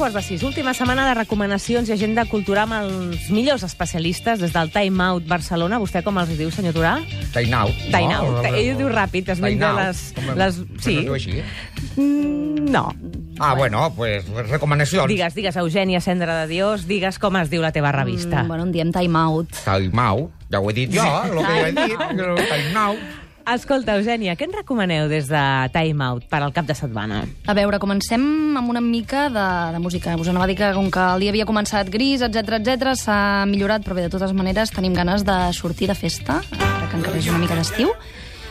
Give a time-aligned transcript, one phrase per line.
[0.00, 0.42] quarts de sis.
[0.42, 5.26] Última setmana de recomanacions i agenda cultural amb els millors especialistes des del Time Out
[5.28, 5.76] Barcelona.
[5.82, 6.94] Vostè com els diu, senyor Turà?
[7.34, 7.76] Time Out.
[7.90, 8.22] Time no?
[8.38, 8.48] Out.
[8.48, 9.82] Ell ho diu ràpid, es Time menja Out.
[9.82, 10.00] les...
[10.40, 10.60] Les...
[10.64, 10.96] com Sí.
[10.96, 11.36] es diu així?
[12.00, 12.86] Mm, No.
[13.40, 15.08] Ah, bueno, pues recomanacions.
[15.08, 18.42] Digues, digues, Eugènia Cendra de Dios, digues com es diu la teva revista.
[18.42, 19.52] Mm, bueno, en diem time out.
[19.64, 20.30] Time Out.
[20.50, 21.98] Ja ho he dit jo, el que jo he dit.
[22.08, 22.98] Time Out.
[23.48, 25.40] Escolta, Eugènia, què en recomaneu des de
[25.74, 27.22] Time Out per al cap de setmana?
[27.48, 28.22] A veure, comencem
[28.58, 30.14] amb una mica de, de música.
[30.20, 33.20] Us anava a dir que com que el dia havia començat gris, etc etc, s'ha
[33.50, 37.18] millorat, però bé, de totes maneres tenim ganes de sortir de festa, ara que encara
[37.18, 37.90] és una mica d'estiu,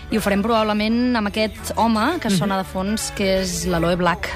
[0.09, 4.31] i ho farem probablement amb aquest home que sona de fons, que és l'Aloe Black.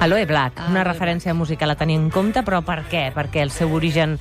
[0.00, 3.10] Aloe Black, una Aloe referència musical a tenir en compte, però per què?
[3.14, 4.18] Perquè el seu origen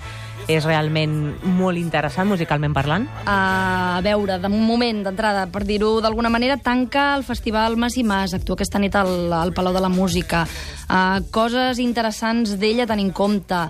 [0.47, 1.13] és realment
[1.57, 3.07] molt interessant, musicalment parlant?
[3.29, 8.35] A veure, de moment, d'entrada, per dir-ho d'alguna manera, tanca el Festival Mas i Mas,
[8.35, 10.43] actua aquesta nit al, al Palau de la Música.
[10.89, 13.63] Uh, coses interessants d'ella a tenir en compte.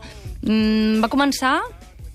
[0.44, 1.60] Mm, va començar,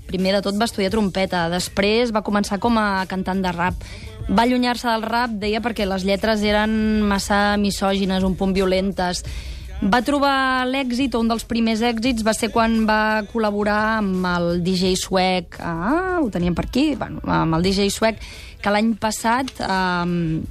[0.08, 3.84] primer de tot va estudiar trompeta, després va començar com a cantant de rap.
[4.28, 9.22] Va allunyar-se del rap, deia, perquè les lletres eren massa misògines, un punt violentes.
[9.78, 14.96] Va trobar l'èxit, un dels primers èxits, va ser quan va col·laborar amb el DJ
[14.98, 18.18] suec, ah, ho teníem per aquí, bueno, amb el DJ suec,
[18.58, 20.42] que l'any passat um,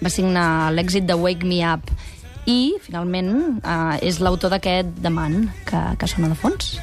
[0.00, 1.92] va signar l'èxit de Wake Me Up,
[2.48, 6.78] i, finalment, uh, és l'autor d'aquest The Man, que, que sona de fons.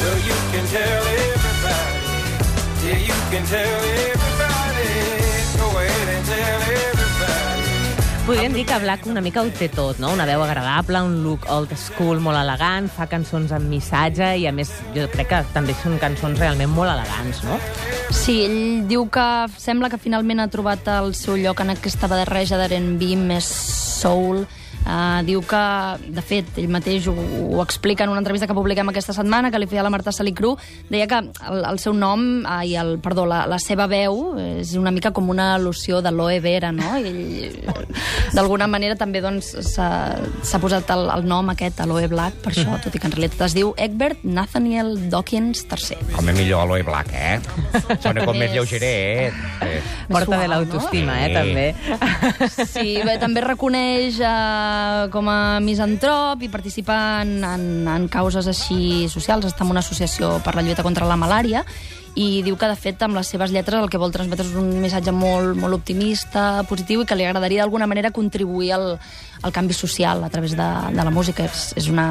[0.00, 2.20] Well, you can tell everybody.
[2.84, 5.09] Yeah, you can tell everybody.
[8.30, 10.12] Podríem dir que Black una mica ho té tot, no?
[10.14, 14.52] Una veu agradable, un look old school molt elegant, fa cançons amb missatge i, a
[14.54, 17.58] més, jo crec que també són cançons realment molt elegants, no?
[18.14, 19.26] Sí, ell diu que
[19.58, 23.50] sembla que finalment ha trobat el seu lloc en aquesta barreja d'R&B més
[23.98, 24.44] soul.
[24.80, 25.60] Uh, diu que,
[26.16, 29.58] de fet, ell mateix ho, ho explica en una entrevista que publiquem aquesta setmana, que
[29.60, 30.54] li feia la Marta Salicru,
[30.88, 34.72] deia que el, el seu nom, uh, i el, perdó, la, la seva veu és
[34.80, 36.94] una mica com una al·lusió de l'Oe Vera, no?
[36.98, 37.12] I
[37.50, 37.60] ell,
[38.34, 39.90] d'alguna manera, també doncs, s'ha
[40.42, 43.44] s'ha posat el, el nom aquest, Aloe Black, per això, tot i que en realitat
[43.50, 46.00] es diu Egbert Nathaniel Dawkins III.
[46.18, 47.38] Home, millor Aloe Black, eh?
[48.00, 49.36] Sona com més És- lleugeret.
[49.60, 49.80] Eh?
[50.08, 51.26] Porta Suau, de l'autoestima, no?
[51.28, 51.68] eh, també.
[52.66, 54.69] Sí, bé, també reconeix eh,
[55.12, 59.48] com a misantrop i participa en, en, en causes així socials.
[59.48, 61.64] Està en una associació per la lluita contra la malària
[62.18, 64.72] i diu que, de fet, amb les seves lletres el que vol transmetre és un
[64.82, 68.88] missatge molt, molt optimista, positiu i que li agradaria d'alguna manera contribuir al,
[69.42, 71.44] al canvi social a través de, de la música.
[71.46, 72.08] És, és una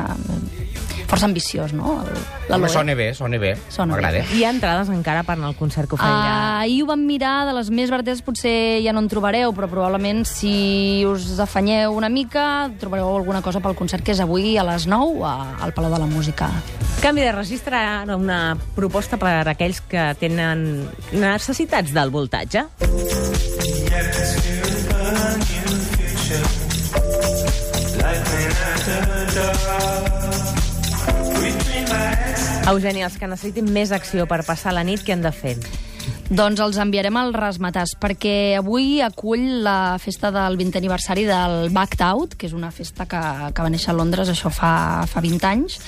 [1.10, 2.00] força ambiciós, no?
[2.06, 3.56] El- Home, sona bé, sona bé.
[3.70, 4.02] Sona bé.
[4.02, 4.24] M'agrada.
[4.34, 6.34] Hi ha entrades encara per anar al concert que oferirà.
[6.60, 9.68] Uh, ahir ho vam mirar, de les més verdes potser ja no en trobareu, però
[9.70, 14.66] probablement si us afanyeu una mica trobareu alguna cosa pel concert que és avui a
[14.70, 15.34] les 9 a,
[15.66, 16.50] al Palau de la Música.
[17.02, 17.78] Canvi de registre,
[18.14, 22.68] una proposta per a aquells que tenen necessitats del voltatge.
[32.70, 35.56] Eugènia, els que necessitin més acció per passar la nit, què han de fer?
[36.30, 42.04] Doncs els enviarem al Rasmatàs, perquè avui acull la festa del 20 aniversari del Backed
[42.06, 44.72] Out, que és una festa que, que va néixer a Londres, això fa,
[45.10, 45.80] fa 20 anys.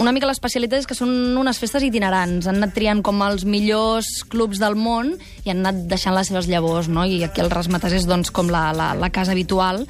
[0.00, 2.46] Una mica l'especialitat és que són unes festes itinerants.
[2.48, 5.12] Han anat triant com els millors clubs del món
[5.44, 7.04] i han anat deixant les seves llavors, no?
[7.04, 9.84] I aquí el Rasmatàs és doncs, com la, la, la casa habitual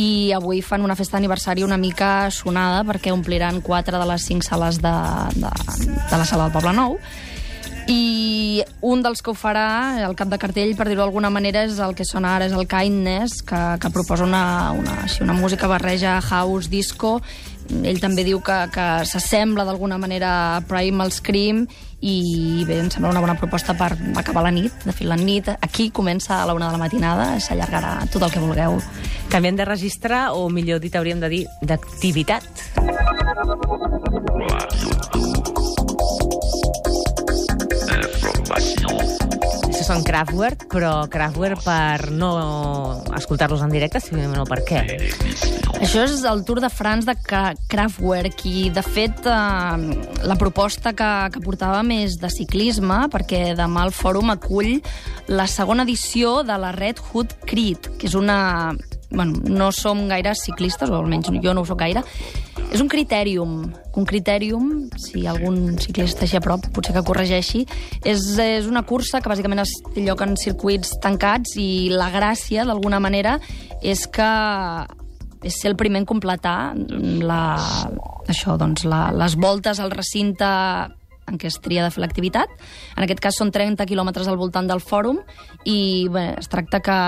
[0.00, 4.46] i avui fan una festa d'aniversari una mica sonada perquè ompliran quatre de les cinc
[4.46, 4.94] sales de,
[5.36, 6.96] de, de la sala del Poble Nou
[7.90, 11.80] i un dels que ho farà, el cap de cartell, per dir-ho d'alguna manera, és
[11.82, 15.66] el que sona ara, és el Kindness, que, que proposa una, una, així, una música
[15.70, 17.16] barreja house, disco.
[17.80, 21.64] Ell també diu que, que s'assembla d'alguna manera a Primal Scream
[22.02, 24.74] i bé, em sembla una bona proposta per acabar la nit.
[24.84, 28.34] De fet, la nit aquí comença a la una de la matinada, s'allargarà tot el
[28.34, 28.80] que vulgueu.
[29.30, 32.42] Canviem de registre, o millor dit, hauríem de dir, d'activitat.
[38.52, 39.01] Això
[39.92, 42.30] són Kraftwerk, però Kraftwerk per no
[43.16, 44.80] escoltar-los en directe, sinó per què?
[45.82, 50.94] Això és el Tour de France de Kra- Kraftwerk i, de fet, eh, la proposta
[50.96, 54.78] que, que portàvem és de ciclisme, perquè demà el fòrum acull
[55.28, 58.72] la segona edició de la Red Hood Crit, que és una...
[59.12, 62.02] Bueno, no som gaire ciclistes, o almenys jo no ho soc gaire.
[62.72, 63.66] És un critèrium.
[64.00, 67.66] Un critèrium, si algun ciclista així a prop, potser que corregeixi,
[68.08, 72.64] és, és una cursa que bàsicament es té lloc en circuits tancats i la gràcia,
[72.64, 73.36] d'alguna manera,
[73.84, 74.30] és que
[75.42, 77.42] és ser el primer en completar la,
[78.30, 80.48] això, doncs, la, les voltes al recinte
[81.28, 82.50] en què es tria de fer l'activitat.
[82.96, 85.20] En aquest cas són 30 quilòmetres al voltant del fòrum
[85.68, 86.98] i bé, es tracta que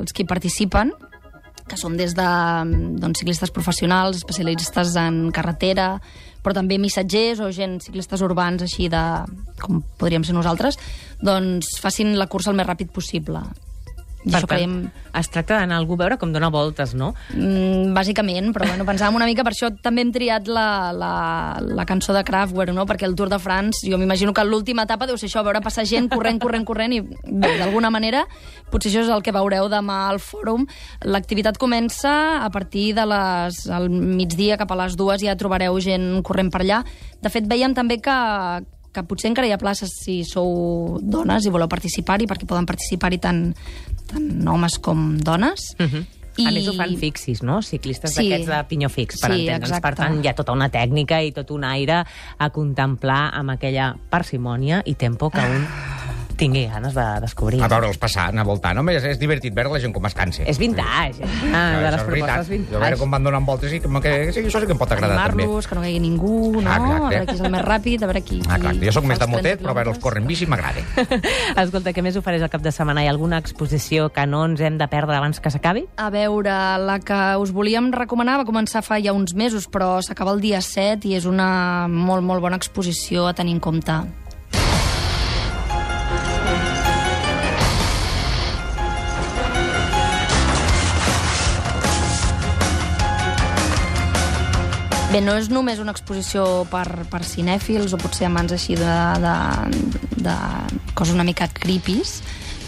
[0.00, 0.92] els que hi participen
[1.68, 2.28] que són des de
[3.00, 5.94] doncs, ciclistes professionals, especialistes en carretera,
[6.44, 9.02] però també missatgers o gent, ciclistes urbans, així de,
[9.62, 10.76] com podríem ser nosaltres,
[11.24, 13.40] doncs facin la cursa el més ràpid possible.
[14.24, 14.74] Per això tant, creiem...
[15.20, 17.10] es tracta d'anar algú a veure com dona voltes, no?
[17.34, 21.12] Mm, bàsicament, però bueno, pensàvem una mica, per això també hem triat la, la,
[21.60, 22.86] la cançó de Kraftwerk, no?
[22.88, 25.84] perquè el Tour de France, jo m'imagino que l'última etapa deu ser això, veure passar
[25.88, 27.02] gent corrent, corrent, corrent, i
[27.60, 28.24] d'alguna manera,
[28.72, 30.64] potser això és el que veureu demà al fòrum.
[31.04, 36.22] L'activitat comença a partir de les, al migdia, cap a les dues, ja trobareu gent
[36.24, 36.80] corrent per allà.
[37.20, 38.16] De fet, veiem també que,
[38.94, 43.18] que potser encara hi ha places si sou dones i voleu participar-hi, perquè poden participar-hi
[43.22, 43.42] tant,
[44.06, 45.74] tant homes com dones.
[45.78, 46.06] Uh -huh.
[46.36, 46.48] I...
[46.48, 47.62] A més, ho fan fixis, no?
[47.62, 48.28] Ciclistes Sí.
[48.28, 49.80] d'aquests de pinyó fix, per Sí, entendre'ns.
[49.80, 52.04] Per tant, hi ha tota una tècnica i tot un aire
[52.38, 55.66] a contemplar amb aquella parsimònia i tempo que un
[56.36, 57.62] tingui ganes de descobrir.
[57.62, 58.78] A veure'ls passar, anar voltant.
[58.80, 60.44] Home, és, és divertit veure la gent com es cansa.
[60.50, 61.24] És vintage?
[61.52, 62.98] Ah, de les propostes Jo a veure vintage.
[63.00, 65.44] com van donant voltes i com que, sí, això sí que em pot agradar també.
[65.44, 66.70] Animar-los, que no caigui ningú, no?
[66.70, 67.04] Ah, exacte.
[67.04, 68.40] a veure qui és el més ràpid, a veure qui...
[68.48, 70.46] Ah, clar, jo sóc més de els 30 motet, però veure els córrer en bici
[70.50, 70.84] m'agrada.
[71.64, 73.04] Escolta, què més ofereix el cap de setmana?
[73.04, 75.86] Hi ha alguna exposició que no ens hem de perdre abans que s'acabi?
[75.96, 80.34] A veure, la que us volíem recomanar va començar fa ja uns mesos, però s'acaba
[80.34, 84.00] el dia 7 i és una molt, molt bona exposició a tenir en compte.
[95.12, 99.34] Bé, no és només una exposició per, per cinèfils o potser amants així de, de,
[100.24, 100.36] de
[100.96, 102.16] coses una mica creepies.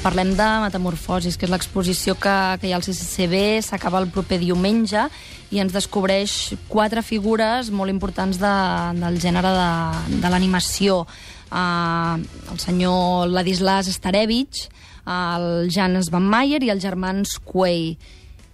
[0.03, 4.39] Parlem de Metamorfosis, que és l'exposició que, que hi ha al CCCB, s'acaba el proper
[4.39, 5.07] diumenge
[5.51, 8.53] i ens descobreix quatre figures molt importants de,
[9.01, 11.01] del gènere de, de l'animació.
[11.47, 12.21] Uh,
[12.53, 14.67] el senyor Ladislas Starevich,
[15.07, 17.97] el Jan Svanmayer i els germans Quay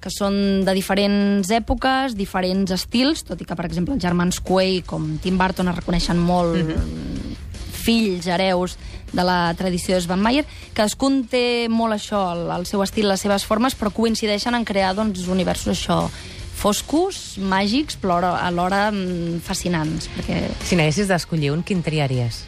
[0.02, 4.82] que són de diferents èpoques, diferents estils, tot i que, per exemple, els germans Quay,
[4.86, 7.36] com Tim Burton, es reconeixen molt mm -hmm.
[7.72, 8.76] fills, hereus
[9.12, 10.44] de la tradició de Svanmayer.
[10.72, 14.94] Cadascun té molt això, el, el seu estil, les seves formes, però coincideixen en crear
[14.94, 16.08] doncs, universos això
[16.54, 22.44] foscos, màgics, però alhora- alhora mm, fascinants, perquè Si n'haguessis d'escollir un, quin triaries?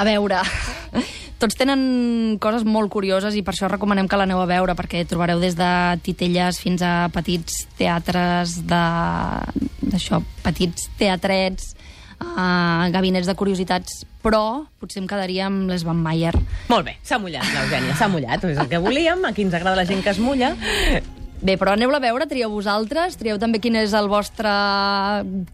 [0.00, 0.40] a veure,
[1.40, 5.40] tots tenen coses molt curioses i per això recomanem que l'aneu a veure, perquè trobareu
[5.40, 5.70] des de
[6.04, 8.82] titelles fins a petits teatres de...
[9.90, 11.72] d'això, petits teatrets,
[12.20, 16.34] uh, gabinets de curiositats, però potser em quedaria amb les Van Mayer.
[16.68, 18.44] Molt bé, s'ha mullat, l'Eugènia, s'ha mullat.
[18.52, 20.54] És el que volíem, aquí ens agrada la gent que es mulla.
[21.40, 24.50] Bé, però aneu-la a veure, trieu vosaltres, trieu també quin és el vostre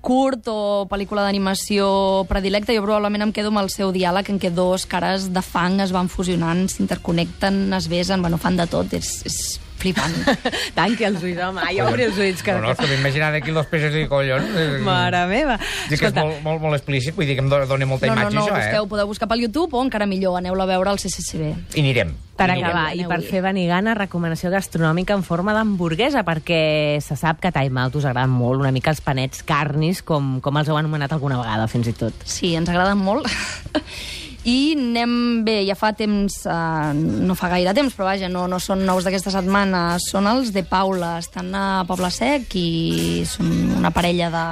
[0.02, 1.86] curt o pel·lícula d'animació
[2.26, 2.74] predilecta.
[2.74, 5.94] Jo probablement em quedo amb el seu diàleg en què dos cares de fang es
[5.94, 9.38] van fusionant, s'interconnecten, es besen, bueno, fan de tot, és, és
[9.80, 10.14] flipant.
[10.78, 11.62] Tanqui els ulls, home.
[11.64, 12.42] Ai, obri els ulls.
[12.44, 12.54] Que...
[12.56, 14.50] No, no, és que m'imaginava aquí los peces i collons.
[14.86, 15.58] Mare meva.
[15.90, 18.14] Dic que és molt, molt, molt explícit, vull dir que em do- dona molta No,
[18.14, 18.90] no, imatge, no, això, busqueu, eh?
[18.94, 21.52] podeu buscar pel YouTube o encara millor, aneu-la a veure al CCCB.
[21.76, 22.14] I anirem.
[22.36, 27.40] Per acabar, i per fer venir gana, recomanació gastronòmica en forma d'hamburguesa, perquè se sap
[27.40, 30.68] que a Time Out us agraden molt una mica els panets carnis, com, com els
[30.68, 32.12] heu anomenat alguna vegada, fins i tot.
[32.28, 33.24] Sí, ens agraden molt.
[34.46, 38.60] I anem bé, ja fa temps, eh, no fa gaire temps, però vaja, no, no
[38.62, 43.50] són nous d'aquesta setmana, són els de Paula, estan a Poble Sec i són
[43.80, 44.44] una parella de,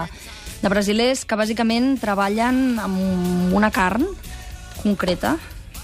[0.64, 4.08] de brasilers que bàsicament treballen amb una carn
[4.82, 5.36] concreta,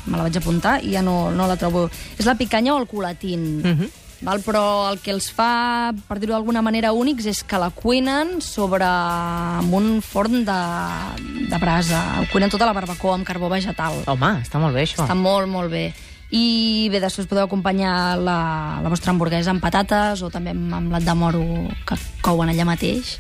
[0.07, 1.87] me la vaig apuntar i ja no, no la trobo.
[2.19, 3.61] És la picanya o el culatín.
[3.63, 3.91] Mhm.
[4.21, 4.43] Val?
[4.45, 8.85] Però el que els fa, per dir-ho d'alguna manera, únics és que la cuinen sobre
[8.85, 10.61] amb un forn de,
[11.49, 12.03] de brasa.
[12.33, 14.03] Cuinen tota la barbacoa amb carbó vegetal.
[14.11, 15.05] Home, està molt bé, això.
[15.05, 15.89] Està molt, molt bé.
[16.31, 18.39] I bé, després podeu acompanyar la,
[18.85, 21.43] la vostra hamburguesa amb patates o també amb, amb blat de moro
[21.89, 23.17] que couen allà mateix.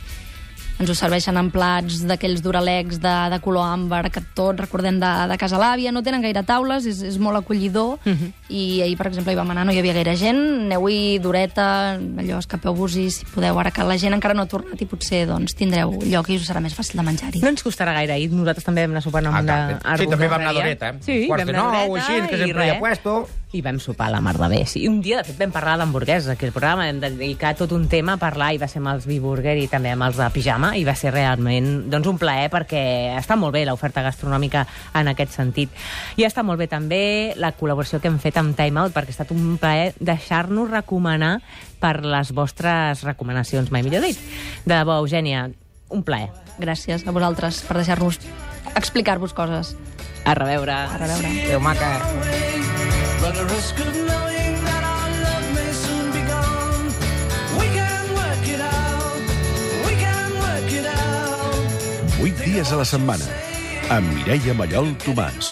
[0.80, 5.10] Ens ho serveixen en plats d'aquells duralecs de, de color àmbar que tots recordem de,
[5.28, 5.92] de casa l'àvia.
[5.92, 7.98] No tenen gaire taules, és, és molt acollidor.
[8.48, 10.40] I ahir, per exemple, hi vam anar, no hi havia gaire gent.
[10.70, 11.66] Aneu-hi dureta,
[12.00, 13.60] allò, escapeu-vos-hi si podeu.
[13.60, 16.48] Ara que la gent encara no ha tornat i potser doncs, tindreu lloc i us
[16.48, 17.44] serà més fàcil de menjar-hi.
[17.44, 18.30] No ens costarà gaire ir.
[18.32, 19.98] Nosaltres també vam anar sopant amb Ah, una.
[20.00, 21.04] Sí, també vam anar d'horeta, eh?
[21.04, 22.80] Sí, Quarts vam de anar així, que i sempre hi ha res.
[22.80, 23.18] puesto.
[23.52, 24.60] I vam sopar a la mar de bé.
[24.66, 26.28] Sí, un dia, de fet, vam parlar d'hamburgueses.
[26.30, 29.08] Aquí al programa vam dedicar tot un tema a parlar, i va ser amb els
[29.10, 32.82] B-Burger i també amb els de pijama, i va ser realment doncs, un plaer perquè
[33.18, 34.66] està molt bé l'oferta gastronòmica
[35.00, 35.74] en aquest sentit.
[36.16, 37.00] I està molt bé també
[37.36, 41.40] la col·laboració que hem fet amb Time Out, perquè ha estat un plaer deixar-nos recomanar
[41.80, 44.20] per les vostres recomanacions, mai millor dit.
[44.64, 45.48] De debò, Eugènia,
[45.90, 46.30] un plaer.
[46.60, 48.20] Gràcies a vosaltres per deixar-nos
[48.76, 49.74] explicar-vos coses.
[50.24, 50.76] A reveure.
[50.76, 51.34] A reveure.
[51.48, 52.49] Adéu, maca.
[53.30, 56.86] But the risk of knowing that our love may soon be gone.
[57.60, 59.22] We can work it out.
[59.86, 61.54] We can work it out.
[62.18, 63.26] 8 dies a la setmana
[63.96, 65.46] amb Mireia Mallol Tomàs.